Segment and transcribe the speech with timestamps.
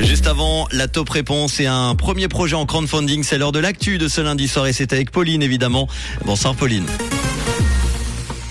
[0.00, 3.22] Juste avant, la top réponse et un premier projet en crowdfunding.
[3.24, 5.88] C'est l'heure de l'actu de ce lundi soir et c'est avec Pauline évidemment.
[6.24, 6.86] Bonsoir Pauline.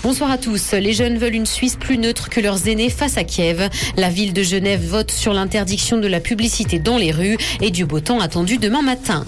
[0.02, 0.72] Bonsoir à tous.
[0.72, 3.68] Les jeunes veulent une Suisse plus neutre que leurs aînés face à Kiev.
[3.96, 7.84] La ville de Genève vote sur l'interdiction de la publicité dans les rues et du
[7.84, 9.24] beau temps attendu demain matin.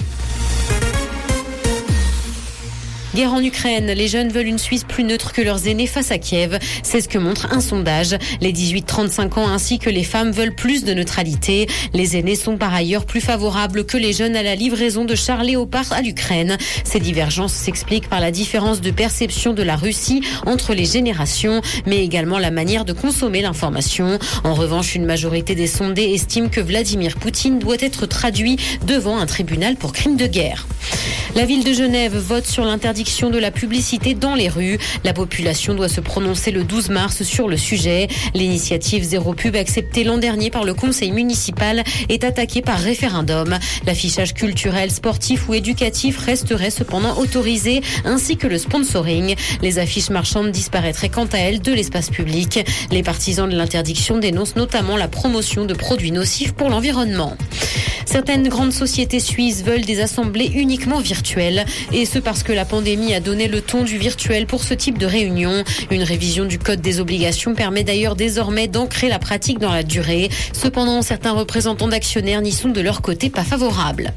[3.14, 6.18] Guerre en Ukraine, les jeunes veulent une Suisse plus neutre que leurs aînés face à
[6.18, 6.60] Kiev.
[6.84, 8.16] C'est ce que montre un sondage.
[8.40, 11.66] Les 18-35 ans ainsi que les femmes veulent plus de neutralité.
[11.92, 15.42] Les aînés sont par ailleurs plus favorables que les jeunes à la livraison de chars
[15.42, 16.56] léopards à l'Ukraine.
[16.84, 22.04] Ces divergences s'expliquent par la différence de perception de la Russie entre les générations, mais
[22.04, 24.20] également la manière de consommer l'information.
[24.44, 28.56] En revanche, une majorité des sondés estiment que Vladimir Poutine doit être traduit
[28.86, 30.68] devant un tribunal pour crime de guerre.
[31.34, 34.78] La ville de Genève vote sur l'interdiction de la publicité dans les rues.
[35.04, 38.08] La population doit se prononcer le 12 mars sur le sujet.
[38.34, 43.58] L'initiative Zéro Pub acceptée l'an dernier par le conseil municipal est attaquée par référendum.
[43.86, 49.34] L'affichage culturel, sportif ou éducatif resterait cependant autorisé ainsi que le sponsoring.
[49.62, 52.60] Les affiches marchandes disparaîtraient quant à elles de l'espace public.
[52.90, 57.34] Les partisans de l'interdiction dénoncent notamment la promotion de produits nocifs pour l'environnement.
[58.04, 61.64] Certaines grandes sociétés suisses veulent des assemblées uniquement virtuelles.
[61.92, 64.98] Et ce parce que la pandémie a donné le ton du virtuel pour ce type
[64.98, 65.62] de réunion.
[65.92, 70.28] Une révision du Code des obligations permet d'ailleurs désormais d'ancrer la pratique dans la durée.
[70.52, 74.12] Cependant, certains représentants d'actionnaires n'y sont de leur côté pas favorables.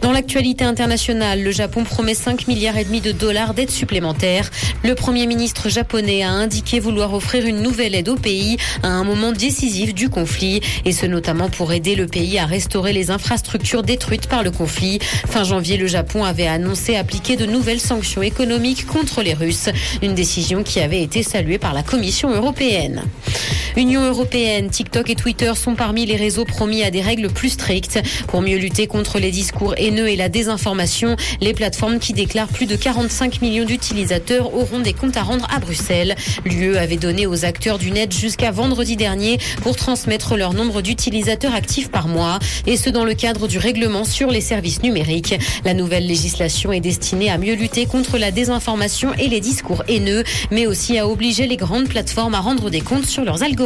[0.00, 4.50] Dans l'actualité internationale, le Japon promet 5 milliards et demi de dollars d'aide supplémentaire.
[4.82, 9.04] Le premier ministre japonais a indiqué vouloir offrir une nouvelle aide au pays à un
[9.04, 13.82] moment décisif du conflit et ce notamment pour aider le pays à restaurer les infrastructures
[13.82, 15.00] détruites par le conflit.
[15.28, 19.68] Fin janvier, le Japon avait annoncé appliquer de nouvelles sanctions économiques contre les Russes,
[20.02, 23.04] une décision qui avait été saluée par la Commission européenne.
[23.76, 28.00] Union européenne, TikTok et Twitter sont parmi les réseaux promis à des règles plus strictes
[28.26, 31.14] pour mieux lutter contre les discours haineux et la désinformation.
[31.42, 35.58] Les plateformes qui déclarent plus de 45 millions d'utilisateurs auront des comptes à rendre à
[35.58, 36.14] Bruxelles.
[36.46, 41.54] L'UE avait donné aux acteurs du net jusqu'à vendredi dernier pour transmettre leur nombre d'utilisateurs
[41.54, 45.34] actifs par mois et ce dans le cadre du règlement sur les services numériques.
[45.66, 50.24] La nouvelle législation est destinée à mieux lutter contre la désinformation et les discours haineux,
[50.50, 53.65] mais aussi à obliger les grandes plateformes à rendre des comptes sur leurs algorithmes.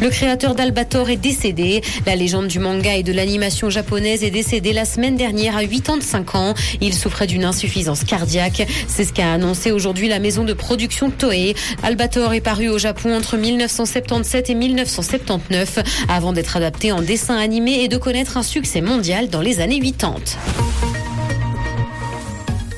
[0.00, 1.82] Le créateur d'Albator est décédé.
[2.06, 6.34] La légende du manga et de l'animation japonaise est décédé la semaine dernière à 85
[6.34, 6.54] ans.
[6.80, 8.66] Il souffrait d'une insuffisance cardiaque.
[8.86, 11.54] C'est ce qu'a annoncé aujourd'hui la maison de production Toei.
[11.82, 15.78] Albator est paru au Japon entre 1977 et 1979
[16.08, 19.80] avant d'être adapté en dessin animé et de connaître un succès mondial dans les années
[19.80, 20.93] 80.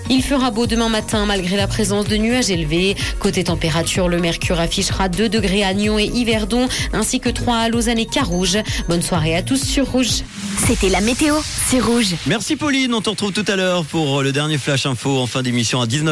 [0.08, 2.96] Il fera beau demain matin malgré la présence de nuages élevés.
[3.18, 7.68] Côté température, le mercure affichera 2 degrés à Nyon et Yverdon, ainsi que 3 à
[7.68, 8.58] Lausanne et Carouge.
[8.88, 10.22] Bonne soirée à tous sur Rouge.
[10.66, 12.14] C'était la météo, c'est Rouge.
[12.26, 15.42] Merci Pauline, on te retrouve tout à l'heure pour le dernier flash info en fin
[15.42, 16.04] d'émission à 19